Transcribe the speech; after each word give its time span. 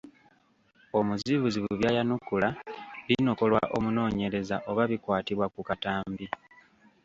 Omuzibuzi 0.97 1.59
by’ayanukula 1.79 2.49
binokolwa 3.07 3.61
omunoonyereza 3.77 4.55
oba 4.69 4.83
bikwatibwa 4.91 5.45
ku 5.53 5.59
katambi. 5.67 6.25